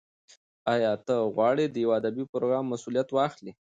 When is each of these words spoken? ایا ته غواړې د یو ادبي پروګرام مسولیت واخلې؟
ایا 0.73 0.93
ته 1.05 1.15
غواړې 1.35 1.65
د 1.69 1.75
یو 1.83 1.91
ادبي 1.99 2.23
پروګرام 2.31 2.65
مسولیت 2.73 3.09
واخلې؟ 3.11 3.51